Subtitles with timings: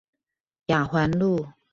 [0.65, 1.47] 雅環路